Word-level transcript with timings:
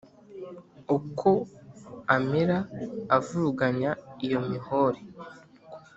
Ukwo 0.97 1.31
amira 2.15 2.57
avuruganya 3.17 3.91
iyo 4.25 4.39
mihore" 4.49 4.99